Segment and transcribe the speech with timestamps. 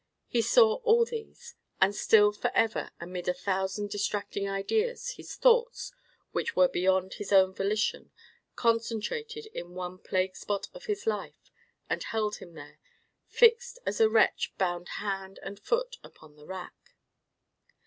[0.27, 5.91] He saw all these, and still for ever, amid a thousand distracting ideas, his thoughts,
[6.31, 8.09] which were beyond his own volition,
[8.55, 11.51] concentrated in the one plague spot of his life,
[11.87, 12.79] and held him there,
[13.27, 16.95] fixed as a wretch bound hand and foot upon the rack.